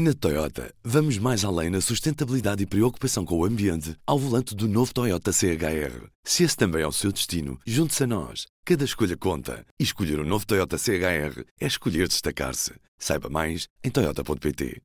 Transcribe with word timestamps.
Na 0.00 0.14
Toyota, 0.14 0.72
vamos 0.84 1.18
mais 1.18 1.44
além 1.44 1.70
na 1.70 1.80
sustentabilidade 1.80 2.62
e 2.62 2.66
preocupação 2.66 3.24
com 3.24 3.36
o 3.36 3.44
ambiente 3.44 3.96
ao 4.06 4.16
volante 4.16 4.54
do 4.54 4.68
novo 4.68 4.94
Toyota 4.94 5.32
CHR. 5.32 6.06
Se 6.22 6.44
esse 6.44 6.56
também 6.56 6.82
é 6.82 6.86
o 6.86 6.92
seu 6.92 7.10
destino, 7.10 7.58
junte-se 7.66 8.04
a 8.04 8.06
nós. 8.06 8.46
Cada 8.64 8.84
escolha 8.84 9.16
conta. 9.16 9.66
E 9.76 9.82
escolher 9.82 10.20
o 10.20 10.22
um 10.22 10.24
novo 10.24 10.46
Toyota 10.46 10.78
CHR 10.78 11.42
é 11.60 11.66
escolher 11.66 12.06
destacar-se. 12.06 12.74
Saiba 12.96 13.28
mais 13.28 13.66
em 13.82 13.90
Toyota.pt. 13.90 14.80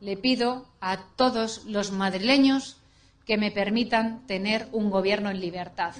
Le 0.00 0.16
pido 0.16 0.64
a 0.80 0.96
todos 0.96 1.66
los 1.66 1.90
madrileños 1.90 2.78
que 3.26 3.36
me 3.36 3.50
permitan 3.50 4.26
tener 4.26 4.68
un 4.72 4.88
gobierno 4.88 5.28
en 5.28 5.38
libertad. 5.38 5.92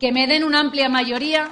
Que 0.00 0.10
me 0.10 0.26
den 0.26 0.42
una 0.42 0.62
amplia 0.62 0.88
mayoría 0.88 1.48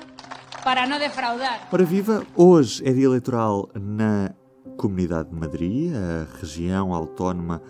para 0.65 0.89
no 0.89 0.99
defraudar. 0.99 1.69
Ora 1.71 1.85
viva, 1.85 2.27
hoje 2.35 2.83
é 2.85 2.93
dia 2.93 3.07
eleitoral 3.07 3.71
na 3.77 4.35
Comunidade 4.77 5.31
de 5.31 5.35
Madrid, 5.35 5.93
a 5.95 6.27
região 6.39 6.93
autónoma 6.93 7.63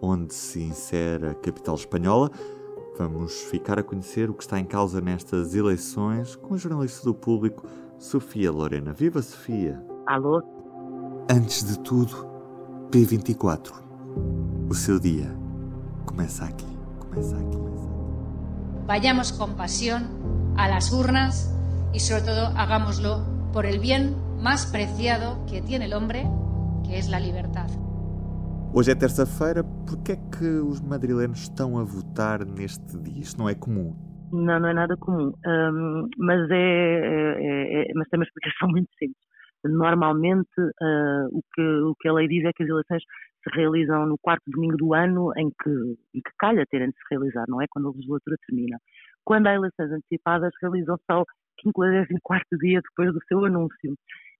onde 0.00 0.34
se 0.34 0.60
insere 0.60 1.28
a 1.28 1.34
capital 1.34 1.76
espanhola. 1.76 2.30
Vamos 2.98 3.42
ficar 3.42 3.78
a 3.78 3.82
conhecer 3.82 4.28
o 4.28 4.34
que 4.34 4.42
está 4.42 4.58
em 4.58 4.64
causa 4.64 5.00
nestas 5.00 5.54
eleições 5.54 6.36
com 6.36 6.54
a 6.54 6.56
jornalista 6.56 7.04
do 7.04 7.14
público, 7.14 7.66
Sofia 7.98 8.50
Lorena. 8.50 8.92
Viva 8.92 9.22
Sofia! 9.22 9.82
Alô? 10.06 10.42
Antes 11.30 11.64
de 11.64 11.78
tudo, 11.78 12.26
P24. 12.90 13.72
O 14.68 14.74
seu 14.74 14.98
dia 14.98 15.34
começa 16.04 16.44
aqui. 16.44 16.66
Começa 16.98 17.36
aqui. 17.36 17.56
Começa 17.56 17.82
aqui. 17.86 18.02
Vayamos 18.86 19.32
pasión 19.56 20.54
a 20.56 20.68
las 20.68 20.92
urnas 20.92 21.50
y 21.92 22.00
sobre 22.00 22.22
todo 22.22 22.46
hagámoslo 22.56 23.22
por 23.52 23.64
el 23.64 23.78
bien 23.78 24.16
más 24.42 24.66
preciado 24.66 25.46
que 25.46 25.62
tiene 25.62 25.84
el 25.84 25.94
hombre, 25.94 26.24
que 26.84 26.98
es 26.98 27.08
la 27.08 27.20
libertad. 27.20 27.68
Hoje 28.74 28.90
é 28.90 28.94
terça-feira, 28.96 29.62
porquê 29.86 30.12
é 30.12 30.16
que 30.16 30.48
os 30.58 30.80
madrilenos 30.80 31.42
estão 31.42 31.78
a 31.78 31.84
votar 31.84 32.44
neste 32.44 32.98
dia? 32.98 33.20
Isto 33.20 33.38
não 33.38 33.48
é 33.48 33.54
comum. 33.54 33.94
Não, 34.32 34.58
não 34.58 34.68
é 34.68 34.74
nada 34.74 34.96
comum, 34.96 35.32
um, 35.46 36.08
mas, 36.18 36.50
é, 36.50 36.56
é, 36.56 37.82
é, 37.82 37.92
mas 37.94 38.08
tem 38.08 38.18
uma 38.18 38.24
explicação 38.24 38.68
muito 38.74 38.90
simples. 38.98 39.22
Normalmente, 39.64 40.58
uh, 40.58 41.28
o, 41.30 41.42
que, 41.54 41.62
o 41.62 41.94
que 42.00 42.08
a 42.08 42.12
lei 42.14 42.26
diz 42.26 42.44
é 42.44 42.52
que 42.52 42.64
as 42.64 42.68
eleições 42.68 43.02
se 43.44 43.56
realizam 43.56 44.06
no 44.06 44.16
quarto 44.20 44.42
domingo 44.48 44.76
do 44.76 44.92
ano 44.92 45.30
em 45.36 45.50
que, 45.50 45.70
em 46.14 46.20
que 46.20 46.32
calha 46.36 46.66
terem 46.68 46.88
de 46.88 46.96
se 46.96 47.04
realizar, 47.10 47.44
não 47.46 47.62
é? 47.62 47.66
Quando 47.70 47.88
a 47.88 47.92
legislatura 47.92 48.36
termina. 48.48 48.78
Quando 49.24 49.46
há 49.46 49.54
eleições 49.54 49.92
antecipadas, 49.92 50.50
realizam-se 50.60 51.04
ao 51.08 51.24
54 51.62 52.58
dia 52.58 52.80
depois 52.80 53.12
do 53.12 53.20
seu 53.28 53.44
anúncio. 53.44 53.94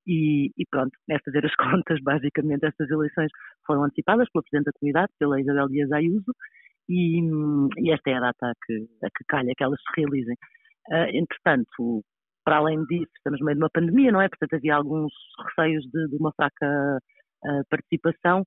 E, 0.06 0.50
e, 0.58 0.67
pronto, 0.70 0.92
é 1.11 1.17
fazer 1.25 1.45
as 1.47 1.55
contas, 1.56 2.00
basicamente 2.03 2.67
estas 2.67 2.91
eleições 2.91 3.31
foram 3.67 3.84
antecipadas 3.84 4.28
pela 4.31 4.42
Presidente 4.42 4.67
da 4.67 4.72
Comunidade, 4.78 5.12
pela 5.19 5.41
Isabel 5.41 5.69
Dias 5.69 5.92
Ayuso, 5.92 6.34
e, 6.89 7.20
e, 7.78 7.92
esta 7.92 8.11
é 8.11 8.14
a 8.14 8.20
data 8.20 8.47
a 8.50 8.53
que, 8.67 8.75
a 9.05 9.08
que 9.17 9.25
calha 9.28 9.53
que 9.56 9.64
elas 9.64 9.78
se 9.80 10.00
realizem. 10.00 10.34
Uh, 10.91 11.17
entretanto, 11.17 12.05
para 12.45 12.56
além 12.56 12.84
disso, 12.86 13.11
estamos 13.17 13.39
no 13.41 13.47
meio 13.47 13.56
de 13.56 13.62
uma 13.62 13.70
pandemia, 13.70 14.11
não 14.11 14.20
é? 14.20 14.28
Portanto, 14.28 14.55
havia 14.55 14.75
alguns 14.75 15.12
receios 15.47 15.84
de, 15.84 16.08
de 16.08 16.17
uma 16.17 16.33
fraca 16.33 16.98
uh, 17.45 17.62
participação, 17.70 18.45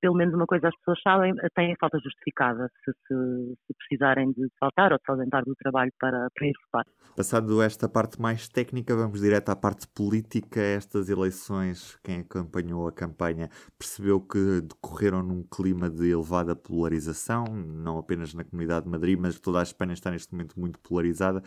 pelo 0.00 0.14
menos 0.14 0.34
uma 0.34 0.46
coisa 0.46 0.68
as 0.68 0.76
pessoas 0.76 1.00
sabem, 1.02 1.34
têm 1.54 1.74
falta 1.80 1.98
justificada 1.98 2.70
se, 2.84 2.92
se, 2.92 3.56
se, 3.66 3.74
precisarem 3.78 4.32
de 4.32 4.48
faltar 4.58 4.92
ou 4.92 4.98
de 4.98 5.04
se 5.04 5.10
ausentar 5.10 5.44
do 5.44 5.54
trabalho 5.56 5.92
para, 5.98 6.28
para 6.34 6.46
ir 6.46 6.52
votar. 6.66 6.84
Passado 7.16 7.62
esta 7.62 7.88
parte 7.88 8.20
mais 8.20 8.48
técnica, 8.48 8.94
vamos 8.94 9.20
direto 9.20 9.48
à 9.50 9.56
parte 9.56 9.86
política. 9.88 10.60
Estas 10.60 11.08
eleições, 11.08 11.98
quem 12.02 12.20
acompanhou 12.20 12.86
a 12.86 12.92
campanha 12.92 13.48
percebeu 13.78 14.20
que 14.20 14.60
decorreram 14.60 15.22
num 15.22 15.42
clima 15.42 15.88
de 15.88 16.10
elevada 16.10 16.54
polarização, 16.54 17.44
não 17.46 17.98
apenas 17.98 18.34
na 18.34 18.44
Comunidade 18.44 18.84
de 18.84 18.90
Madrid, 18.90 19.18
mas 19.18 19.40
toda 19.40 19.60
a 19.60 19.62
Espanha 19.62 19.94
está 19.94 20.10
neste 20.10 20.32
momento 20.32 20.58
muito 20.58 20.78
polarizada. 20.80 21.42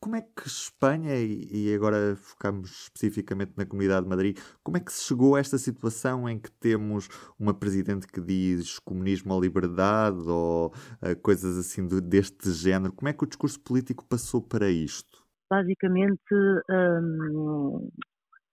Como 0.00 0.14
é 0.14 0.22
que 0.22 0.46
Espanha, 0.46 1.12
e 1.16 1.74
agora 1.74 2.14
focamos 2.16 2.82
especificamente 2.82 3.52
na 3.56 3.66
Comunidade 3.66 4.04
de 4.04 4.08
Madrid, 4.08 4.38
como 4.62 4.76
é 4.76 4.80
que 4.80 4.92
se 4.92 5.04
chegou 5.08 5.34
a 5.34 5.40
esta 5.40 5.58
situação 5.58 6.28
em 6.28 6.38
que 6.38 6.52
temos 6.52 7.08
uma 7.36 7.52
presidente 7.52 8.06
que 8.06 8.20
diz 8.20 8.78
comunismo 8.78 9.36
à 9.36 9.40
liberdade 9.40 10.20
ou 10.20 10.68
uh, 10.68 11.20
coisas 11.20 11.58
assim 11.58 11.86
do, 11.86 12.00
deste 12.00 12.52
género? 12.52 12.92
Como 12.92 13.08
é 13.08 13.12
que 13.12 13.24
o 13.24 13.26
discurso 13.26 13.60
político 13.60 14.06
passou 14.06 14.40
para 14.40 14.70
isto? 14.70 15.26
Basicamente, 15.50 16.34
hum, 16.70 17.90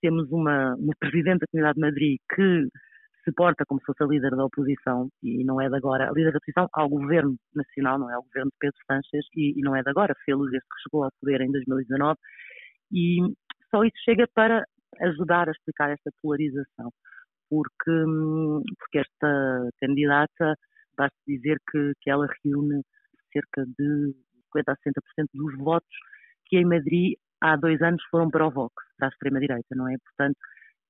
temos 0.01 0.31
uma, 0.31 0.73
uma 0.75 0.93
presidente 0.99 1.41
da 1.41 1.47
Comunidade 1.51 1.75
de 1.75 1.81
Madrid 1.81 2.19
que 2.33 2.67
se 3.25 3.31
porta 3.33 3.65
como 3.65 3.79
se 3.81 3.85
fosse 3.87 4.03
a 4.03 4.07
líder 4.07 4.31
da 4.31 4.45
oposição, 4.45 5.09
e 5.23 5.43
não 5.43 5.59
é 5.59 5.67
de 5.67 5.75
agora, 5.75 6.09
a 6.09 6.13
líder 6.13 6.31
da 6.31 6.37
oposição 6.37 6.69
ao 6.73 6.87
governo 6.87 7.35
nacional, 7.53 7.99
não 7.99 8.09
é? 8.09 8.13
Ao 8.13 8.23
governo 8.23 8.51
de 8.51 8.57
Pedro 8.59 8.77
Sánchez, 8.87 9.25
e, 9.35 9.59
e 9.59 9.61
não 9.61 9.75
é 9.75 9.81
de 9.81 9.89
agora, 9.89 10.15
fê-lo 10.25 10.45
desde 10.49 10.67
que 10.67 10.81
chegou 10.83 11.03
ao 11.03 11.11
poder 11.19 11.41
em 11.41 11.51
2019, 11.51 12.17
e 12.93 13.17
só 13.71 13.83
isso 13.83 13.97
chega 14.05 14.27
para 14.33 14.63
ajudar 15.01 15.49
a 15.49 15.51
explicar 15.51 15.89
esta 15.89 16.11
polarização, 16.21 16.91
porque, 17.49 18.05
porque 18.79 18.99
esta 18.99 19.69
candidata, 19.81 20.55
basta 20.95 21.17
dizer 21.27 21.57
que, 21.69 21.93
que 22.01 22.09
ela 22.09 22.27
reúne 22.43 22.81
cerca 23.33 23.65
de 23.65 24.15
50% 24.55 24.67
a 24.67 24.75
60% 24.75 25.27
dos 25.33 25.57
votos 25.57 25.97
que 26.45 26.57
em 26.57 26.65
Madrid 26.65 27.15
há 27.41 27.55
dois 27.55 27.81
anos 27.81 28.01
foram 28.09 28.29
para 28.29 28.47
o 28.47 28.51
Vox, 28.51 28.73
para 28.97 29.07
a 29.07 29.09
extrema-direita, 29.09 29.75
não 29.75 29.89
é? 29.89 29.95
Portanto, 29.97 30.37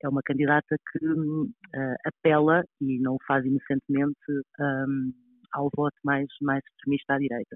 é 0.05 0.09
uma 0.09 0.21
candidata 0.23 0.75
que 0.91 1.05
uh, 1.05 1.95
apela, 2.05 2.63
e 2.79 2.99
não 2.99 3.16
o 3.16 3.23
faz 3.27 3.45
inocentemente, 3.45 4.19
um, 4.59 5.11
ao 5.53 5.69
voto 5.75 5.95
mais, 6.03 6.27
mais 6.41 6.63
extremista 6.66 7.13
à 7.13 7.17
direita. 7.17 7.55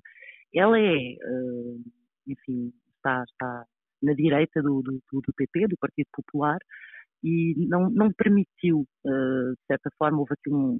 Ela 0.53 0.79
é, 0.79 1.15
uh, 1.23 1.81
enfim, 2.27 2.73
está, 2.95 3.23
está 3.23 3.65
na 4.01 4.13
direita 4.13 4.61
do, 4.61 4.81
do, 4.81 5.01
do, 5.11 5.33
PP, 5.35 5.67
do 5.67 5.77
Partido 5.79 6.07
Popular, 6.13 6.57
e 7.23 7.53
não, 7.67 7.89
não 7.89 8.11
permitiu, 8.13 8.85
uh, 9.05 9.51
de 9.51 9.65
certa 9.67 9.89
forma, 9.97 10.19
houve 10.19 10.33
aqui 10.33 10.49
um, 10.49 10.79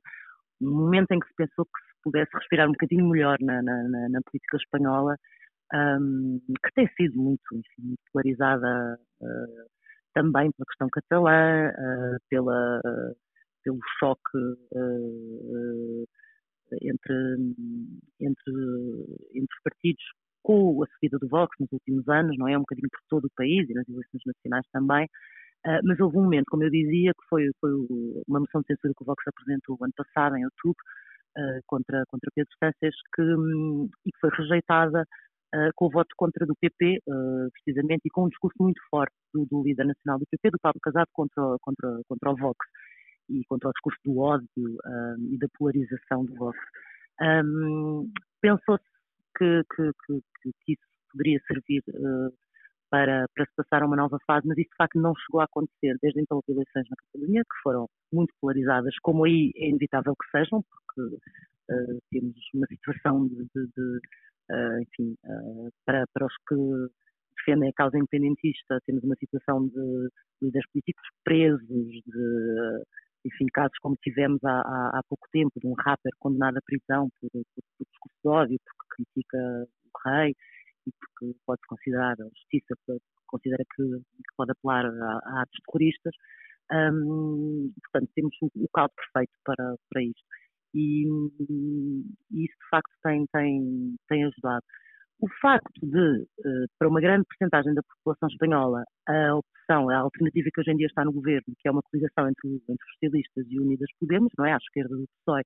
um, 0.62 0.72
momento 0.72 1.12
em 1.12 1.20
que 1.20 1.28
se 1.28 1.36
pensou 1.36 1.66
que 1.66 1.82
se 1.82 2.02
pudesse 2.04 2.32
respirar 2.34 2.68
um 2.68 2.72
bocadinho 2.72 3.10
melhor 3.10 3.38
na, 3.42 3.62
na, 3.62 3.84
na, 3.84 4.10
na 4.10 4.22
política 4.22 4.58
espanhola, 4.58 5.16
um, 5.74 6.40
que 6.64 6.74
tem 6.74 6.88
sido 6.96 7.16
muito, 7.22 7.44
enfim, 7.54 7.96
polarizada 8.12 9.00
uh, 9.22 9.79
também 10.14 10.52
pela 10.52 10.66
questão 10.66 10.90
catalã, 10.92 11.70
uh, 11.70 12.18
pela, 12.30 12.82
pelo 13.64 13.80
choque 14.00 14.38
uh, 14.38 16.06
entre, 16.82 17.36
entre, 18.20 18.54
entre 19.34 19.54
os 19.54 19.62
partidos 19.64 20.04
com 20.44 20.84
a 20.84 20.88
subida 20.88 21.18
do 21.20 21.28
Vox 21.28 21.56
nos 21.60 21.72
últimos 21.72 22.08
anos, 22.08 22.38
não 22.38 22.48
é? 22.48 22.58
Um 22.58 22.62
bocadinho 22.62 22.90
por 22.90 23.02
todo 23.10 23.26
o 23.26 23.36
país 23.36 23.70
e 23.70 23.74
nas 23.74 23.88
eleições 23.88 24.22
nacionais 24.26 24.66
também. 24.72 25.06
Uh, 25.66 25.82
mas 25.84 26.00
houve 26.00 26.18
um 26.18 26.24
momento, 26.24 26.46
como 26.50 26.64
eu 26.64 26.70
dizia, 26.70 27.12
que 27.12 27.28
foi, 27.30 27.50
foi 27.60 27.72
uma 28.28 28.40
moção 28.40 28.62
de 28.62 28.68
censura 28.68 28.94
que 28.96 29.04
o 29.04 29.06
Vox 29.06 29.22
apresentou 29.28 29.78
ano 29.82 29.94
passado, 29.96 30.38
em 30.38 30.46
outubro, 30.46 30.82
uh, 31.38 31.60
contra, 31.68 32.04
contra 32.08 32.32
Pedro 32.34 32.54
Sánchez, 32.64 32.96
que, 33.14 33.22
um, 33.22 33.90
e 34.06 34.12
que 34.12 34.20
foi 34.20 34.30
rejeitada 34.30 35.06
uh, 35.56 35.72
com 35.76 35.86
o 35.86 35.90
voto 35.90 36.14
contra 36.18 36.46
do 36.46 36.56
PP, 36.56 37.00
uh, 37.08 37.52
precisamente, 37.52 38.02
e 38.06 38.10
com 38.10 38.26
um 38.26 38.30
discurso 38.30 38.56
muito 38.60 38.82
forte 38.90 39.16
do, 39.34 39.46
do, 39.46 39.64
líder 39.64 39.86
nacional 39.86 40.20
do 40.20 40.26
PP, 40.32 40.52
do 40.52 40.60
Pablo 40.60 40.80
Casado, 40.82 41.08
contra, 41.14 41.44
contra, 41.62 42.02
contra 42.08 42.32
o 42.32 42.36
Vox 42.36 42.58
e 43.30 43.44
contra 43.46 43.70
o 43.70 43.74
discurso 43.74 44.00
do 44.06 44.18
ódio 44.20 44.48
uh, 44.58 45.34
e 45.34 45.38
da 45.38 45.48
polarização 45.58 46.26
do 46.26 46.36
Vox. 46.36 46.58
Um, 47.22 48.12
Pensou-se 48.42 48.86
que, 49.38 49.64
que, 49.76 49.92
que, 50.06 50.22
que, 50.64 50.74
isso 50.74 50.82
poderia 51.12 51.40
servir 51.48 51.84
para, 52.90 53.26
para 53.36 53.46
se 53.46 53.52
passar 53.56 53.84
a 53.84 53.86
uma 53.86 53.96
nova 53.96 54.18
fase, 54.26 54.48
mas 54.48 54.58
isso 54.58 54.70
de 54.70 54.76
facto 54.78 55.00
não 55.00 55.14
chegou 55.16 55.42
a 55.42 55.46
acontecer 55.46 55.98
desde 56.02 56.22
então 56.22 56.40
as 56.40 56.50
eleições 56.50 56.88
na 56.90 56.96
Catalunha, 56.96 57.44
que 57.44 57.62
foram 57.64 57.88
muito 58.12 58.34
polarizadas, 58.42 58.96
como 59.02 59.26
aí 59.26 59.52
é 59.56 59.70
inevitável 59.70 60.16
que 60.16 60.30
sejam, 60.32 60.64
porque 60.64 61.02
uh, 61.12 62.00
temos 62.12 62.36
uma 62.54 62.68
situação 62.68 63.28
de, 63.28 63.36
de, 63.36 63.68
de 63.76 63.82
uh, 63.82 64.00
enfim, 64.82 65.16
uh, 65.26 65.70
para, 65.86 66.06
para 66.14 66.26
os 66.26 66.34
que 66.48 66.56
defendem 67.38 67.70
a 67.70 67.74
causa 67.74 67.98
independentista, 67.98 68.80
temos 68.86 69.04
uma 69.04 69.16
situação 69.16 69.68
de 69.68 70.10
líderes 70.42 70.70
políticos 70.72 71.08
presos, 71.24 71.62
de, 71.62 72.84
enfim, 73.26 73.46
casos 73.54 73.78
como 73.82 73.96
tivemos 74.02 74.44
há, 74.44 74.60
há, 74.60 75.00
há 75.00 75.02
pouco 75.08 75.28
tempo, 75.32 75.60
de 75.60 75.68
um 75.68 75.74
rapper 75.74 76.12
condenado 76.20 76.58
à 76.58 76.62
prisão 76.62 77.10
por, 77.20 77.30
por, 77.32 77.64
por 77.78 77.86
discurso 77.86 78.18
de 78.24 78.30
ódio, 78.30 78.60
porque 78.66 79.04
critica 79.04 79.38
o 79.86 80.10
rei 80.10 80.36
e 80.88 80.92
porque 80.92 81.38
pode 81.46 81.62
considerar 81.68 82.16
a 82.20 82.30
justiça, 82.30 82.76
considera 83.28 83.64
que, 83.76 83.84
que 83.84 84.36
pode 84.36 84.52
apelar 84.52 84.86
a, 84.86 85.20
a 85.24 85.42
atos 85.42 85.60
terroristas. 85.66 86.14
Portanto, 86.70 88.12
temos 88.16 88.36
o, 88.42 88.46
o 88.56 88.68
caldo 88.74 88.94
perfeito 88.96 89.34
para, 89.44 89.76
para 89.90 90.04
isto 90.04 90.24
e, 90.74 91.06
e 91.50 92.46
isso 92.46 92.56
de 92.56 92.70
facto 92.70 92.92
tem, 93.04 93.26
tem, 93.34 93.96
tem 94.08 94.26
ajudado. 94.26 94.64
O 95.22 95.28
facto 95.42 95.82
de, 95.82 96.22
uh, 96.22 96.66
para 96.78 96.88
uma 96.88 97.02
grande 97.02 97.26
porcentagem 97.26 97.74
da 97.74 97.82
população 97.84 98.30
espanhola, 98.30 98.84
a 99.08 99.36
opção, 99.36 99.90
a 99.90 99.98
alternativa 99.98 100.48
que 100.54 100.62
hoje 100.62 100.72
em 100.72 100.78
dia 100.78 100.88
está 100.88 101.04
no 101.04 101.12
governo, 101.12 101.54
que 101.60 101.68
é 101.68 101.72
uma 101.72 101.82
coligação 101.82 102.30
entre, 102.30 102.48
entre 102.48 102.74
os 102.74 102.94
socialistas 102.94 103.46
e 103.50 103.60
Unidas 103.60 103.90
Podemos, 104.00 104.32
não 104.38 104.46
é? 104.46 104.54
À 104.54 104.58
esquerda 104.58 104.96
do 104.96 105.06
PSOE, 105.26 105.44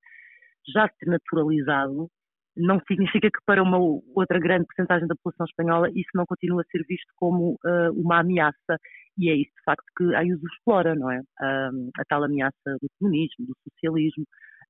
já 0.74 0.88
se 0.88 1.10
naturalizado, 1.10 2.08
não 2.56 2.80
significa 2.88 3.30
que 3.30 3.44
para 3.46 3.64
uma 3.64 3.80
outra 4.16 4.40
grande 4.40 4.66
porcentagem 4.66 5.08
da 5.08 5.16
população 5.16 5.46
espanhola 5.46 5.90
isso 5.90 6.10
não 6.14 6.25
continua 6.25 6.62
a 6.62 6.66
ser 6.66 6.86
visto 6.88 7.12
como 7.16 7.54
uh, 7.66 7.92
uma 7.96 8.20
ameaça 8.20 8.78
e 9.18 9.30
é 9.30 9.36
isso 9.36 9.52
de 9.58 9.64
facto 9.66 9.86
que 9.98 10.16
a 10.16 10.20
Ayuso 10.20 10.46
explora, 10.54 10.96
não 10.96 11.10
é? 11.10 11.20
Uh, 11.20 11.90
a 11.98 12.06
tal 12.08 12.24
ameaça 12.24 12.78
do 12.81 12.88
comunismo, 13.00 13.46
do 13.48 13.54
socialismo, 13.64 14.25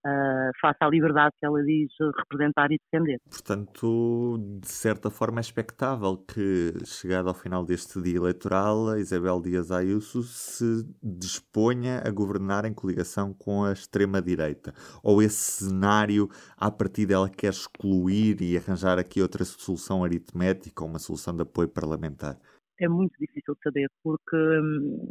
uh, 0.06 0.52
face 0.60 0.78
à 0.82 0.88
liberdade 0.88 1.34
que 1.40 1.46
ela 1.46 1.64
diz 1.64 1.92
representar 2.18 2.72
e 2.72 2.78
defender. 2.78 3.20
Portanto, 3.30 4.38
de 4.62 4.68
certa 4.68 5.10
forma 5.10 5.40
é 5.40 5.42
expectável 5.42 6.18
que, 6.18 6.74
chegado 6.86 7.30
ao 7.30 7.34
final 7.34 7.66
deste 7.66 8.02
dia 8.02 8.18
eleitoral, 8.18 8.90
a 8.90 9.00
Isabel 9.00 9.42
Dias 9.42 9.72
Ayuso 9.72 10.24
se 10.24 10.86
disponha 11.02 12.02
a 12.06 12.12
governar 12.12 12.66
em 12.66 12.74
coligação 12.74 13.34
com 13.34 13.64
a 13.64 13.74
extrema-direita. 13.74 14.74
Ou 15.02 15.22
esse 15.22 15.66
cenário, 15.66 16.30
a 16.58 16.70
partir 16.70 17.06
dela, 17.06 17.30
quer 17.30 17.52
excluir 17.52 18.42
e 18.42 18.58
arranjar 18.58 19.00
aqui 19.00 19.22
outra 19.22 19.44
solução 19.46 20.04
aritmética 20.04 20.84
uma 20.84 21.00
solução 21.00 21.36
de 21.36 21.42
apoio 21.44 21.68
parlamentar? 21.68 22.38
É 22.80 22.88
muito 22.88 23.14
difícil 23.20 23.56
saber, 23.64 23.90
porque 24.04 24.36
hum, 24.36 25.08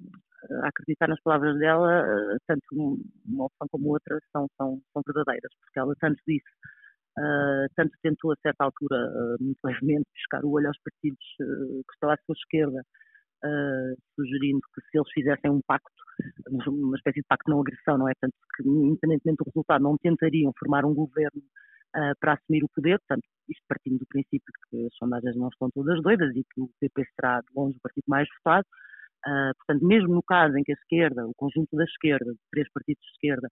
a 0.50 0.68
acreditar 0.68 1.08
nas 1.08 1.20
palavras 1.22 1.58
dela, 1.58 2.04
eh, 2.04 2.36
tanto 2.46 2.98
uma 3.26 3.46
opção 3.46 3.68
como 3.70 3.90
outra 3.90 4.18
são, 4.32 4.46
são, 4.56 4.80
são 4.92 5.02
verdadeiras, 5.06 5.50
porque 5.60 5.78
ela 5.78 5.94
tanto 6.00 6.20
disse, 6.26 6.48
uh, 7.18 7.66
tanto 7.76 7.92
tentou 8.02 8.32
a 8.32 8.36
certa 8.42 8.64
altura, 8.64 8.96
uh, 8.96 9.42
muito 9.42 9.58
levemente, 9.64 10.06
pescar 10.14 10.44
o 10.44 10.52
olho 10.52 10.68
aos 10.68 10.78
partidos 10.82 11.24
uh, 11.40 11.84
que 11.84 11.94
estão 11.94 12.10
à 12.10 12.16
sua 12.26 12.34
esquerda, 12.34 12.82
sugerindo 14.14 14.60
que 14.72 14.80
se 14.82 14.96
eles 14.96 15.10
fizessem 15.12 15.50
um 15.50 15.60
pacto, 15.66 15.90
uma 16.68 16.96
espécie 16.96 17.20
de 17.20 17.26
pacto 17.26 17.50
não 17.50 17.60
agressão, 17.60 17.98
não 17.98 18.08
é? 18.08 18.12
Tanto 18.20 18.36
que, 18.54 18.62
independentemente 18.62 19.38
do 19.38 19.50
resultado, 19.50 19.82
não 19.82 19.98
tentariam 19.98 20.52
formar 20.56 20.84
um 20.84 20.94
governo 20.94 21.42
para 22.20 22.34
assumir 22.34 22.62
o 22.62 22.68
poder, 22.68 23.00
portanto, 23.00 23.26
isto 23.48 23.64
partindo 23.66 23.98
do 23.98 24.06
princípio 24.06 24.46
que 24.70 24.86
as 24.86 24.94
sondagens 24.94 25.36
não 25.36 25.48
estão 25.48 25.68
todas 25.74 26.00
doidas 26.02 26.30
e 26.36 26.44
que 26.54 26.60
o 26.60 26.70
PP 26.78 27.04
será 27.16 27.40
de 27.40 27.48
longe 27.52 27.76
o 27.76 27.80
partido 27.80 28.04
mais 28.06 28.28
votado, 28.38 28.64
Uh, 29.26 29.54
portanto, 29.58 29.86
mesmo 29.86 30.14
no 30.14 30.22
caso 30.22 30.56
em 30.56 30.64
que 30.64 30.72
a 30.72 30.74
esquerda, 30.74 31.26
o 31.26 31.34
conjunto 31.36 31.76
da 31.76 31.84
esquerda, 31.84 32.34
três 32.50 32.68
partidos 32.72 33.02
de 33.02 33.10
esquerda, 33.12 33.48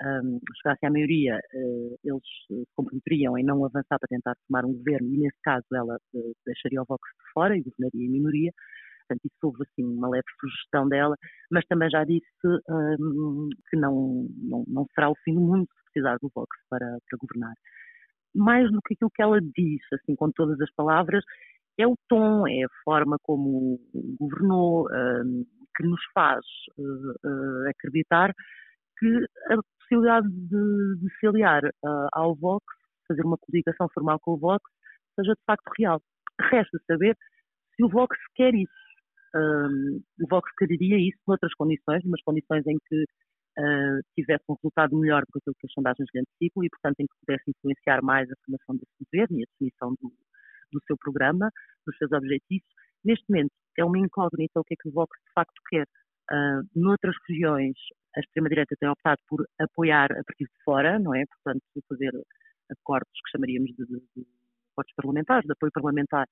um, 0.00 0.40
chegassem 0.60 0.88
à 0.88 0.92
maioria, 0.92 1.38
uh, 1.54 1.96
eles 2.04 2.22
se 2.46 2.66
comprometeriam 2.74 3.38
em 3.38 3.44
não 3.44 3.64
avançar 3.64 3.98
para 3.98 4.08
tentar 4.08 4.34
formar 4.46 4.64
um 4.66 4.72
governo 4.72 5.08
e, 5.14 5.18
nesse 5.18 5.38
caso, 5.42 5.64
ela 5.72 5.96
uh, 5.96 6.32
deixaria 6.44 6.82
o 6.82 6.84
Vox 6.84 7.08
de 7.08 7.32
fora 7.32 7.56
e 7.56 7.62
governaria 7.62 8.06
em 8.06 8.10
minoria. 8.10 8.52
Portanto, 9.06 9.20
isso 9.26 9.38
houve 9.42 9.62
assim 9.62 9.84
uma 9.84 10.08
leve 10.08 10.24
sugestão 10.40 10.88
dela, 10.88 11.16
mas 11.50 11.64
também 11.66 11.90
já 11.90 12.04
disse 12.04 12.26
que 12.40 13.76
não, 13.76 14.26
não, 14.38 14.64
não, 14.66 14.86
será 14.94 15.10
o 15.10 15.16
fim 15.24 15.34
do 15.34 15.40
mundo 15.40 15.66
se 15.66 15.84
precisar 15.92 16.16
do 16.22 16.30
Vox 16.34 16.48
para, 16.70 16.86
para 16.86 17.18
governar. 17.20 17.54
Mais 18.34 18.70
do 18.70 18.80
que 18.80 18.94
aquilo 18.94 19.10
que 19.14 19.22
ela 19.22 19.40
disse, 19.40 19.94
assim, 19.94 20.14
com 20.14 20.30
todas 20.30 20.60
as 20.60 20.72
palavras, 20.74 21.22
é 21.78 21.86
o 21.86 21.96
tom, 22.08 22.46
é 22.46 22.64
a 22.64 22.68
forma 22.84 23.16
como 23.22 23.78
governou, 24.18 24.86
uh, 24.86 25.46
que 25.76 25.84
nos 25.84 26.00
faz 26.14 26.44
uh, 26.78 27.68
acreditar 27.68 28.32
que 28.98 29.26
a 29.50 29.56
possibilidade 29.78 30.28
de, 30.28 30.96
de 31.00 31.18
se 31.18 31.26
aliar 31.26 31.62
ao 32.12 32.36
Vox, 32.36 32.64
fazer 33.08 33.24
uma 33.24 33.38
coligação 33.38 33.88
formal 33.92 34.18
com 34.20 34.32
o 34.32 34.38
Vox, 34.38 34.62
seja 35.18 35.32
de 35.32 35.42
facto 35.44 35.68
real. 35.78 36.00
Resta 36.40 36.78
saber 36.86 37.16
se 37.74 37.84
o 37.84 37.88
Vox 37.88 38.16
quer 38.34 38.54
isso. 38.54 38.72
o 39.34 40.26
Vox 40.28 40.50
quereria 40.56 40.98
isso 40.98 41.18
noutras 41.26 41.52
condições, 41.54 42.04
numas 42.04 42.22
condições 42.22 42.64
em 42.66 42.78
que 42.88 43.04
uh, 43.58 44.00
tivesse 44.14 44.44
um 44.48 44.54
resultado 44.54 44.96
melhor 44.96 45.22
do 45.22 45.32
que 45.32 45.38
aquilo 45.38 45.56
que 45.58 45.66
as 45.66 45.72
sondagens 45.72 46.08
lhe 46.14 46.20
antecipam 46.20 46.64
e, 46.64 46.70
portanto, 46.70 47.00
em 47.00 47.06
que 47.06 47.14
pudesse 47.26 47.50
influenciar 47.50 48.02
mais 48.02 48.30
a 48.30 48.34
formação 48.44 48.76
desse 48.76 48.92
governo 49.04 49.40
e 49.40 49.42
a 49.42 49.46
definição 49.52 49.94
do, 50.00 50.12
do 50.72 50.80
seu 50.86 50.96
programa, 50.96 51.50
dos 51.86 51.96
seus 51.98 52.12
objetivos. 52.12 52.68
Neste 53.04 53.24
momento 53.28 53.52
é 53.78 53.84
uma 53.84 53.98
incógnita 53.98 54.60
o 54.60 54.64
que 54.64 54.74
é 54.74 54.76
que 54.80 54.88
o 54.88 54.92
Vox 54.92 55.16
de 55.26 55.32
facto 55.34 55.60
quer. 55.68 55.86
Uh, 56.30 56.62
noutras 56.74 57.16
regiões, 57.28 57.76
a 58.16 58.20
extrema-direita 58.20 58.76
tem 58.78 58.88
optado 58.88 59.20
por 59.28 59.44
apoiar 59.58 60.12
a 60.12 60.24
partir 60.24 60.44
de 60.44 60.64
fora, 60.64 60.98
não 60.98 61.14
é? 61.14 61.24
Portanto, 61.26 61.62
fazer 61.88 62.12
acordos 62.70 63.12
que 63.12 63.30
chamaríamos 63.32 63.70
de, 63.70 63.84
de, 63.86 64.00
de 64.16 64.26
acordos 64.72 64.94
parlamentares, 64.96 65.46
de 65.46 65.52
apoio 65.52 65.72
parlamentar, 65.72 66.26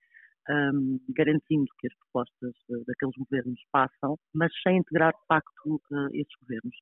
um, 0.49 0.99
garantindo 1.11 1.67
que 1.79 1.89
as 1.89 1.95
propostas 1.95 2.53
de, 2.69 2.85
daqueles 2.87 3.15
governos 3.17 3.61
passam, 3.73 4.17
mas 4.35 4.53
sem 4.63 4.79
integrar 4.79 5.13
de 5.13 5.27
facto 5.27 5.81
uh, 5.91 6.09
esses 6.13 6.35
governos. 6.41 6.77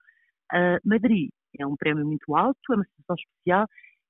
Uh, 0.53 0.81
Madrid 0.85 1.31
é 1.59 1.67
um 1.67 1.77
prémio 1.77 2.07
muito 2.07 2.35
alto, 2.35 2.61
é 2.71 2.77
uma 2.77 2.85
situação 2.85 3.17
especial 3.17 3.67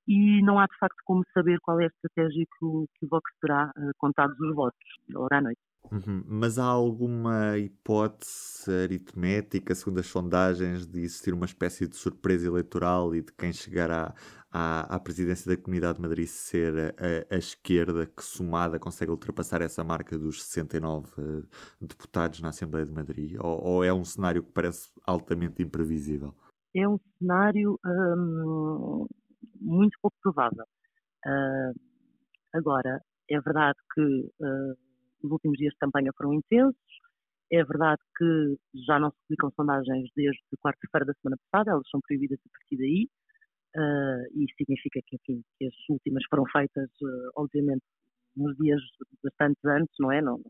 e 0.09 0.43
não 0.43 0.59
há 0.59 0.65
de 0.65 0.77
facto 0.79 0.97
como 1.05 1.23
saber 1.35 1.61
qual 1.61 1.79
é 1.81 1.85
a 1.85 1.89
estratégia 1.89 2.47
que 2.47 2.65
o, 2.65 2.89
que 2.95 3.05
o 3.05 3.09
Vox 3.11 3.31
terá 3.43 3.71
uh, 3.77 3.91
contados 3.99 4.41
os 4.41 4.55
votos, 4.55 4.81
hora 5.15 5.37
à 5.37 5.43
noite. 5.43 5.61
Uhum. 5.93 6.23
Mas 6.27 6.59
há 6.59 6.65
alguma 6.65 7.57
hipótese 7.59 8.71
aritmética, 8.85 9.75
segundo 9.75 10.01
as 10.01 10.07
sondagens, 10.07 10.87
de 10.87 11.01
existir 11.01 11.35
uma 11.35 11.45
espécie 11.45 11.87
de 11.87 11.97
surpresa 11.97 12.47
eleitoral 12.47 13.15
e 13.15 13.23
de 13.23 13.33
quem 13.33 13.53
chegar 13.53 13.91
à, 13.91 14.15
à, 14.51 14.97
à 14.97 14.99
presidência 14.99 15.55
da 15.55 15.63
Comunidade 15.63 15.97
de 15.97 16.03
Madrid 16.03 16.27
ser 16.27 16.95
a, 16.99 17.35
a, 17.35 17.39
esquerda 17.39 18.07
que, 18.07 18.23
somada, 18.23 18.79
consegue 18.79 19.11
ultrapassar 19.11 19.61
essa 19.61 19.85
marca 19.85 20.19
dos 20.19 20.43
69 20.43 21.07
uh, 21.19 21.47
deputados 21.81 22.41
na 22.41 22.49
Assembleia 22.49 22.87
de 22.87 22.93
Madrid? 22.93 23.37
Ou, 23.39 23.63
ou, 23.63 23.85
é 23.85 23.93
um 23.93 24.05
cenário 24.05 24.43
que 24.43 24.53
parece 24.53 24.91
altamente 25.07 25.63
imprevisível? 25.63 26.35
É 26.75 26.87
um 26.87 26.99
cenário 27.19 27.79
hum, 27.85 29.07
muito 29.61 29.99
pouco 30.01 30.17
provável. 30.23 30.65
Uh, 31.27 31.75
agora, 32.55 33.01
é 33.31 33.41
verdade 33.41 33.79
que 33.95 34.01
uh, 34.01 34.75
os 35.23 35.31
últimos 35.31 35.59
dias 35.59 35.73
de 35.73 35.79
campanha 35.79 36.13
foram 36.17 36.35
intensos, 36.35 36.77
é 37.51 37.65
verdade 37.65 38.01
que 38.17 38.59
já 38.87 38.99
não 38.99 39.11
se 39.11 39.17
publicam 39.23 39.51
sondagens 39.53 40.11
desde 40.15 40.41
quarta-feira 40.61 41.07
da 41.07 41.15
semana 41.15 41.39
passada, 41.51 41.73
elas 41.73 41.89
são 41.91 42.01
proibidas 42.01 42.39
a 42.39 42.51
partir 42.51 42.77
daí, 42.77 43.09
uh, 43.77 44.25
e 44.35 44.47
significa 44.57 45.01
que, 45.07 45.17
enfim, 45.17 45.43
que 45.59 45.67
as 45.67 45.75
últimas 45.89 46.23
foram 46.29 46.45
feitas, 46.53 46.91
obviamente, 47.37 47.83
nos 48.37 48.57
dias 48.57 48.81
bastante 49.23 49.59
antes, 49.67 49.95
não 49.99 50.13
é? 50.13 50.21
Não, 50.23 50.41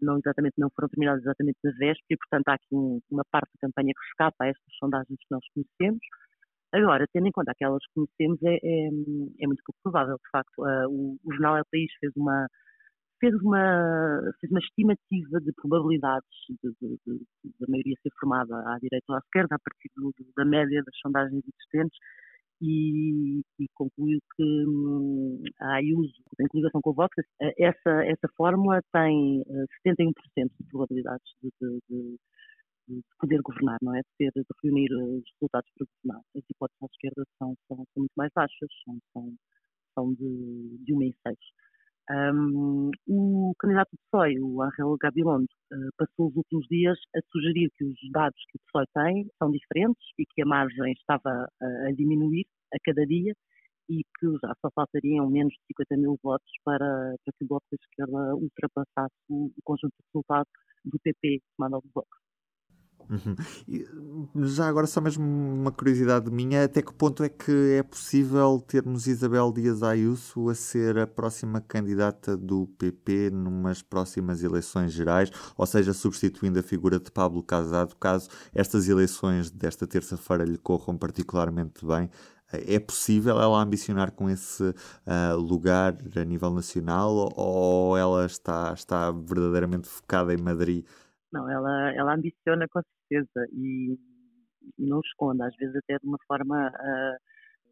não 0.00 0.18
exatamente, 0.18 0.54
não 0.58 0.70
foram 0.70 0.88
terminadas 0.88 1.22
exatamente 1.22 1.58
na 1.62 1.70
véspera, 1.70 2.06
e 2.10 2.16
portanto 2.16 2.48
há 2.48 2.54
aqui 2.54 2.74
um, 2.74 3.00
uma 3.10 3.24
parte 3.30 3.50
da 3.54 3.68
campanha 3.68 3.92
que 3.94 4.06
escapa 4.08 4.44
a 4.44 4.48
estas 4.48 4.76
sondagens 4.78 5.18
que 5.18 5.30
nós 5.30 5.44
conhecemos, 5.54 6.00
Agora, 6.74 7.06
tendo 7.12 7.28
em 7.28 7.30
conta 7.30 7.52
aquelas 7.52 7.80
que 7.86 7.94
conhecemos, 7.94 8.42
é, 8.42 8.56
é, 8.56 8.86
é 9.40 9.46
muito 9.46 9.62
pouco 9.64 9.78
provável, 9.84 10.16
de 10.16 10.30
facto. 10.32 10.58
Uh, 10.58 10.88
o, 10.90 11.16
o, 11.24 11.32
jornal 11.32 11.56
El 11.58 11.64
País 11.70 11.90
fez 12.00 12.12
uma, 12.16 12.48
fez 13.20 13.32
uma, 13.42 14.32
fez 14.40 14.50
uma 14.50 14.58
estimativa 14.58 15.40
de 15.40 15.52
probabilidades 15.52 16.28
da 16.64 17.66
maioria 17.68 17.94
ser 18.02 18.10
formada 18.18 18.56
à 18.74 18.78
direita 18.80 19.04
ou 19.08 19.14
à 19.14 19.18
esquerda, 19.18 19.54
a 19.54 19.58
partir 19.58 19.88
do, 19.96 20.12
da 20.36 20.44
média 20.44 20.82
das 20.84 20.96
sondagens 21.00 21.44
existentes, 21.46 21.96
e, 22.60 23.40
e 23.60 23.66
concluiu 23.74 24.18
que 24.34 24.64
hum, 24.66 25.42
a 25.60 25.74
Ayuso, 25.74 26.12
em 26.40 26.48
coligação 26.48 26.80
com 26.80 26.90
o 26.90 26.94
Vox, 26.94 27.14
essa, 27.58 28.04
essa 28.04 28.28
fórmula 28.36 28.80
tem 28.92 29.44
71% 29.86 30.10
ah, 30.10 30.46
de 30.58 30.68
probabilidades 30.70 31.26
de, 31.40 31.50
de 31.60 31.80
de 31.88 32.16
poder 33.18 33.40
governar, 33.42 33.78
não 33.82 33.94
é? 33.94 34.00
De, 34.00 34.08
ter, 34.18 34.32
de 34.34 34.44
reunir 34.62 34.90
eh, 34.92 35.18
os 35.18 35.24
resultados 35.34 35.70
para 35.76 35.86
governar. 35.86 36.24
As 36.36 36.42
hipóteses 36.50 36.82
à 36.82 36.86
esquerda 36.86 37.24
são, 37.38 37.54
são, 37.68 37.76
são 37.76 38.00
muito 38.00 38.12
mais 38.16 38.30
baixas, 38.34 38.68
são, 38.84 38.98
são, 39.12 39.34
são 39.94 40.14
de, 40.14 40.78
de 40.84 40.94
1 40.94 41.02
em 41.02 41.14
6. 41.26 41.38
Um, 42.10 42.90
o 43.08 43.54
candidato 43.58 43.88
do 43.92 43.98
PSOE, 44.10 44.38
o 44.38 44.62
Angel 44.62 44.94
Gabilondo, 45.00 45.48
uh, 45.72 45.90
passou 45.96 46.28
os 46.28 46.36
últimos 46.36 46.66
dias 46.68 46.98
a 47.16 47.20
sugerir 47.32 47.70
que 47.78 47.84
os 47.84 47.96
dados 48.12 48.38
que 48.50 48.58
o 48.58 48.60
PSOE 48.66 48.86
tem 48.94 49.26
são 49.38 49.50
diferentes 49.50 50.04
e 50.18 50.26
que 50.26 50.42
a 50.42 50.46
margem 50.46 50.92
estava 50.92 51.48
a, 51.62 51.92
diminuir 51.92 52.44
a 52.74 52.78
cada 52.84 53.06
dia 53.06 53.32
e 53.88 54.02
que 54.18 54.26
já 54.42 54.52
só 54.60 54.70
faltariam 54.74 55.30
menos 55.30 55.54
de 55.54 55.60
50 55.68 55.96
mil 55.96 56.18
votos 56.22 56.50
para, 56.62 57.14
para 57.24 57.32
que 57.38 57.44
o 57.44 57.48
Bloco 57.48 57.66
da 57.70 57.76
Esquerda 57.80 58.34
ultrapassasse 58.36 59.14
o, 59.30 59.50
conjunto 59.64 59.94
de 59.98 60.06
resultados 60.06 60.52
do 60.84 60.98
PP 61.00 61.40
tomado 61.56 61.76
ao 61.76 61.82
Bloco. 61.94 62.23
Uhum. 63.08 63.34
E, 63.68 63.86
já 64.46 64.68
agora 64.68 64.86
só 64.86 65.00
mesmo 65.00 65.24
uma 65.24 65.70
curiosidade 65.70 66.30
minha, 66.30 66.64
até 66.64 66.82
que 66.82 66.92
ponto 66.92 67.22
é 67.22 67.28
que 67.28 67.52
é 67.78 67.82
possível 67.82 68.62
termos 68.66 69.06
Isabel 69.06 69.52
Dias 69.52 69.82
Ayuso 69.82 70.48
a 70.48 70.54
ser 70.54 70.98
a 70.98 71.06
próxima 71.06 71.60
candidata 71.60 72.36
do 72.36 72.66
PP 72.78 73.30
numas 73.30 73.82
próximas 73.82 74.42
eleições 74.42 74.92
gerais, 74.92 75.30
ou 75.56 75.66
seja, 75.66 75.92
substituindo 75.92 76.58
a 76.58 76.62
figura 76.62 76.98
de 76.98 77.10
Pablo 77.10 77.42
Casado, 77.42 77.94
caso 77.96 78.28
estas 78.54 78.88
eleições 78.88 79.50
desta 79.50 79.86
terça-feira 79.86 80.44
lhe 80.44 80.58
corram 80.58 80.96
particularmente 80.96 81.84
bem, 81.86 82.10
É 82.52 82.78
possível 82.78 83.40
ela 83.40 83.60
ambicionar 83.60 84.12
com 84.12 84.30
esse 84.30 84.62
uh, 84.62 85.36
lugar 85.36 85.96
a 86.16 86.24
nível 86.24 86.50
nacional 86.52 87.32
ou 87.36 87.96
ela 87.96 88.26
está, 88.26 88.72
está 88.74 89.10
verdadeiramente 89.10 89.88
focada 89.88 90.32
em 90.32 90.36
Madrid? 90.36 90.84
Não, 91.34 91.50
ela, 91.50 91.92
ela 91.94 92.14
ambiciona 92.14 92.66
com 92.68 92.80
certeza 92.80 93.46
e 93.52 93.98
não 94.78 95.00
esconde, 95.00 95.42
às 95.42 95.54
vezes 95.56 95.74
até 95.76 95.98
de 95.98 96.06
uma 96.06 96.18
forma 96.28 96.68
uh, 96.68 97.18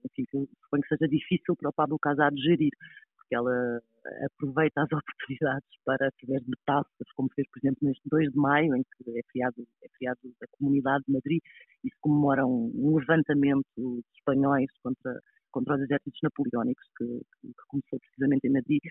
enfim, 0.04 0.24
que 0.24 0.48
suponho 0.64 0.82
que 0.82 0.88
seja 0.88 1.08
difícil 1.08 1.56
para 1.56 1.70
o 1.70 1.72
Pablo 1.72 1.98
Casado 1.98 2.36
gerir, 2.38 2.72
porque 3.16 3.36
ela 3.36 3.80
aproveita 4.26 4.82
as 4.82 4.90
oportunidades 4.92 5.68
para 5.84 6.10
fazer 6.20 6.42
metáforas, 6.46 7.12
como 7.14 7.28
fez, 7.34 7.48
por 7.50 7.60
exemplo, 7.60 7.86
neste 7.86 8.02
2 8.08 8.32
de 8.32 8.36
maio, 8.36 8.74
em 8.74 8.82
que 8.82 9.18
é 9.18 9.22
criado, 9.30 9.66
é 9.82 9.88
criado 9.96 10.18
a 10.42 10.46
Comunidade 10.58 11.04
de 11.06 11.12
Madrid 11.12 11.40
e 11.84 11.88
se 11.88 11.96
comemora 12.00 12.44
um, 12.44 12.72
um 12.74 12.98
levantamento 12.98 13.64
de 13.76 14.04
espanhóis 14.16 14.70
contra, 14.82 15.20
contra 15.52 15.76
os 15.76 15.82
exércitos 15.82 16.18
napoleónicos, 16.22 16.84
que, 16.96 17.06
que, 17.40 17.52
começou 17.68 17.98
precisamente 18.00 18.46
em 18.46 18.52
Madrid. 18.52 18.82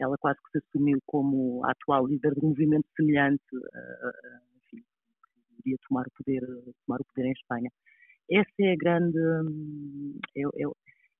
Ela 0.00 0.16
quase 0.18 0.38
que 0.42 0.50
se 0.50 0.58
assumiu 0.58 0.98
como 1.06 1.64
a 1.64 1.70
atual 1.70 2.06
líder 2.06 2.34
de 2.34 2.44
um 2.44 2.48
movimento 2.50 2.86
semelhante, 2.96 3.42
enfim, 4.64 4.82
que 4.82 5.60
iria 5.64 5.78
tomar 5.88 6.06
o 6.06 6.10
poder, 6.16 6.42
tomar 6.84 7.00
o 7.00 7.04
poder 7.04 7.28
em 7.28 7.32
Espanha. 7.32 7.70
Essa 8.30 8.60
é 8.60 8.72
a 8.72 8.76
grande, 8.76 9.18
hum, 9.18 10.18
é, 10.36 10.42
é, 10.42 10.64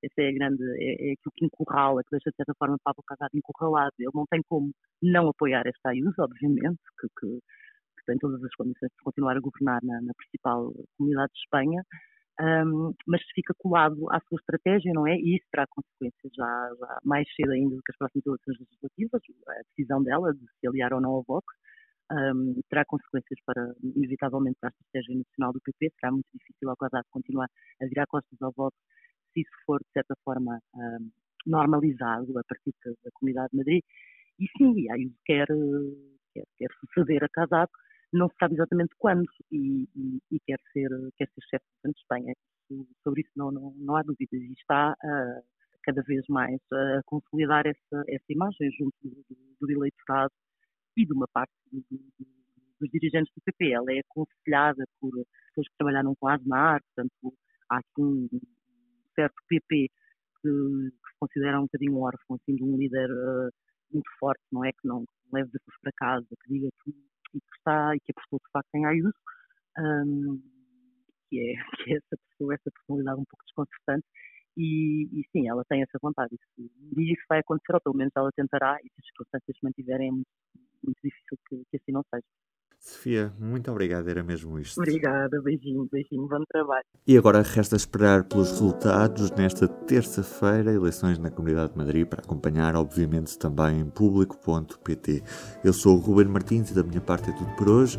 essa 0.03 0.21
é 0.23 0.29
a 0.29 0.33
grande, 0.33 0.63
é, 0.79 1.11
é 1.11 1.13
aquilo 1.13 1.33
que 1.35 1.45
encurrala, 1.47 2.03
que 2.05 2.11
deixa 2.11 2.31
de 2.31 2.37
certa 2.37 2.53
forma 2.59 2.77
Pablo 2.85 3.03
Casado 3.03 3.31
encurralado. 3.35 3.95
Ele 3.99 4.11
não 4.15 4.27
tem 4.31 4.43
como 4.49 4.71
não 5.03 5.29
apoiar 5.29 5.67
esta 5.67 5.91
Ayuso, 5.91 6.21
obviamente, 6.21 6.81
que, 7.01 7.09
que, 7.19 7.39
que 7.39 8.05
tem 8.07 8.19
todas 8.19 8.43
as 8.45 8.55
condições 8.55 8.91
de 8.91 9.03
continuar 9.03 9.37
a 9.37 9.41
governar 9.41 9.81
na, 9.83 10.01
na 10.03 10.13
principal 10.15 10.73
comunidade 10.99 11.33
de 11.33 11.39
Espanha, 11.41 11.83
um, 12.41 12.95
mas 13.07 13.21
fica 13.35 13.53
colado 13.59 14.11
à 14.13 14.21
sua 14.29 14.39
estratégia, 14.39 14.93
não 14.93 15.07
é? 15.07 15.17
E 15.17 15.37
isso 15.37 15.47
terá 15.51 15.67
consequências 15.67 16.33
já, 16.37 16.71
já, 16.79 16.99
mais 17.05 17.27
cedo 17.35 17.53
ainda 17.53 17.75
do 17.75 17.83
que 17.83 17.91
as 17.93 17.97
próximas 17.97 18.27
eleições 18.27 18.59
legislativas, 18.61 19.23
a 19.49 19.63
decisão 19.71 20.03
dela 20.03 20.33
de 20.33 20.47
se 20.61 20.69
aliar 20.69 20.93
ou 20.93 21.01
não 21.01 21.11
ao 21.11 21.25
Vox, 21.25 21.47
um, 22.13 22.61
terá 22.71 22.85
consequências 22.85 23.39
para, 23.45 23.75
inevitavelmente, 23.83 24.57
para 24.61 24.71
a 24.71 24.73
estratégia 24.73 25.19
nacional 25.19 25.53
do 25.53 25.61
PP, 25.61 25.93
será 25.99 26.13
muito 26.13 26.27
difícil 26.33 26.71
ao 26.71 26.77
Casado 26.77 27.05
continuar 27.11 27.49
a 27.83 27.87
virar 27.87 28.07
costas 28.07 28.41
ao 28.41 28.53
Vox 28.53 28.77
se 29.33 29.41
isso 29.41 29.51
for, 29.67 29.81
de 29.81 29.93
certa 29.93 30.15
forma, 30.25 30.59
um, 30.75 31.11
normalizado 31.47 32.39
a 32.39 32.43
partir 32.45 32.73
da 32.85 33.11
Comunidade 33.15 33.51
de 33.51 33.59
Madrid. 33.59 33.83
E 34.39 34.47
sim, 34.57 34.91
aí 34.91 35.11
quer, 35.25 35.47
quer, 36.33 36.45
quer 36.57 36.69
suceder 36.81 37.25
a 37.25 37.29
Casado, 37.29 37.71
não 38.13 38.29
se 38.29 38.37
sabe 38.39 38.55
exatamente 38.55 38.95
quando, 38.97 39.27
e, 39.51 39.89
e, 39.95 40.19
e 40.31 40.41
quer, 40.47 40.59
ser, 40.73 40.89
quer 41.17 41.29
ser 41.29 41.43
chefe 41.51 41.67
de 41.85 41.99
Espanha. 41.99 42.35
Sobre 43.03 43.23
isso 43.23 43.31
não, 43.37 43.51
não, 43.51 43.73
não 43.77 43.97
há 43.97 44.03
dúvidas. 44.03 44.41
E 44.41 44.53
está 44.53 44.93
uh, 44.93 45.43
cada 45.83 46.03
vez 46.03 46.25
mais 46.29 46.61
a 46.73 47.03
consolidar 47.07 47.67
essa, 47.67 48.05
essa 48.09 48.25
imagem 48.29 48.71
junto 48.79 48.95
do, 49.03 49.25
do 49.61 49.71
eleitorado 49.71 50.33
e 50.97 51.07
de 51.07 51.13
uma 51.13 51.27
parte 51.29 51.53
do, 51.73 51.85
do, 51.91 51.99
dos 52.81 52.91
dirigentes 52.91 53.33
do 53.35 53.43
PP. 53.43 53.73
Ela 53.73 53.93
é 53.93 54.01
aconselhada 54.01 54.85
por 55.01 55.11
pessoas 55.49 55.69
que 55.69 55.77
trabalharam 55.79 56.15
com 56.17 56.29
a 56.29 56.35
Aznar, 56.35 56.83
portanto, 56.95 57.35
há 57.71 57.79
aqui 57.79 58.01
um 58.01 58.29
certo 59.15 59.37
PP 59.49 59.89
que, 60.41 60.49
que 60.49 61.11
se 61.11 61.19
considera 61.19 61.59
um 61.59 61.65
bocadinho 61.65 61.99
órfão 61.99 62.37
assim, 62.37 62.55
de 62.55 62.63
um 62.63 62.77
líder 62.77 63.11
uh, 63.11 63.51
muito 63.93 64.11
forte, 64.19 64.43
não 64.53 64.65
é? 64.65 64.73
Que 64.73 64.87
não 64.87 65.05
leve 65.33 65.51
depois 65.53 65.77
para 65.81 65.93
casa, 65.93 66.27
que 66.29 66.53
diga 66.53 66.69
que, 66.83 66.91
e 67.35 67.41
que 67.41 67.57
está 67.57 67.97
e 67.97 68.01
que 68.01 68.13
apostou 68.13 68.39
de 68.39 68.51
facto 68.53 68.75
em 68.75 68.87
Ayuso, 68.87 69.15
um, 69.79 70.41
que, 71.29 71.39
é, 71.39 71.55
que 71.85 71.93
é 71.93 71.97
essa 71.97 72.17
pessoa, 72.17 72.55
essa 72.55 72.71
personalidade 72.71 73.21
um 73.21 73.25
pouco 73.25 73.45
desconcertante. 73.45 74.07
E, 74.57 75.05
e, 75.13 75.23
sim, 75.31 75.49
ela 75.49 75.65
tem 75.69 75.83
essa 75.83 75.99
vontade. 76.03 76.35
Isso, 76.35 76.71
e 76.97 77.13
isso 77.13 77.23
vai 77.29 77.39
acontecer, 77.39 77.75
ou 77.75 77.81
pelo 77.81 77.97
menos 77.97 78.13
ela 78.17 78.31
tentará, 78.35 78.77
e 78.83 78.89
se 78.89 78.95
as 78.99 79.07
circunstâncias 79.07 79.57
mantiverem, 79.63 80.09
é 80.09 80.11
muito, 80.11 80.27
muito 80.83 80.99
difícil 81.03 81.39
que, 81.49 81.63
que 81.71 81.77
assim 81.77 81.93
não 81.93 82.03
seja. 82.13 82.27
Sofia, 82.81 83.33
muito 83.39 83.71
obrigado, 83.71 84.09
era 84.09 84.23
mesmo 84.23 84.59
isto. 84.59 84.81
Obrigada, 84.81 85.43
beijinho, 85.43 85.89
beijinho, 85.91 86.29
bom 86.29 86.43
trabalho. 86.49 86.85
E 87.07 87.19
agora 87.19 87.43
resta 87.43 87.75
esperar 87.75 88.25
pelos 88.25 88.51
resultados 88.51 89.31
nesta 89.33 89.67
terça-feira, 89.67 90.73
eleições 90.73 91.19
na 91.19 91.31
Comunidade 91.31 91.73
de 91.73 91.79
Madrid, 91.79 92.07
para 92.07 92.23
acompanhar, 92.23 92.77
obviamente, 92.77 93.37
também 93.37 93.81
em 93.81 93.91
público.pt. 93.91 95.23
Eu 95.65 95.73
sou 95.73 95.97
o 95.97 96.01
Ruben 96.01 96.29
Martins 96.29 96.71
e 96.71 96.75
da 96.75 96.85
minha 96.85 97.01
parte 97.01 97.31
é 97.31 97.33
tudo 97.33 97.51
por 97.57 97.69
hoje. 97.69 97.99